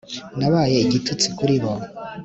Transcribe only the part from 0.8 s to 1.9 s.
igitutsi kuri bo